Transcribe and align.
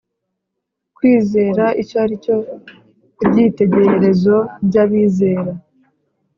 Kwizera 0.95 1.65
icyo 1.81 1.95
ari 2.03 2.15
cyo 2.23 2.37
ibyitegererezo 3.23 4.35
by 4.65 4.75
abizera 4.83 5.51